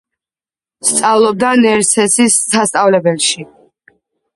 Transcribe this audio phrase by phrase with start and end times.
[0.89, 3.51] სწავლობდა ნერსესის სასწავლებელში.